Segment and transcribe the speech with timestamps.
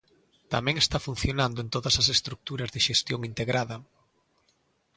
[0.53, 3.77] Tamén está funcionando en todas as estruturas de Xestión Integrada.